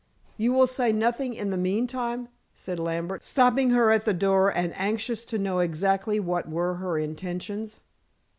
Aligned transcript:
"You 0.35 0.51
will 0.53 0.65
say 0.65 0.91
nothing 0.91 1.35
in 1.35 1.51
the 1.51 1.57
meantime," 1.57 2.29
said 2.55 2.79
Lambert, 2.79 3.23
stopping 3.23 3.69
her 3.69 3.91
at 3.91 4.03
the 4.03 4.15
door, 4.15 4.49
and 4.49 4.73
anxious 4.75 5.23
to 5.25 5.37
know 5.37 5.59
exactly 5.59 6.19
what 6.19 6.49
were 6.49 6.77
her 6.77 6.97
intentions. 6.97 7.81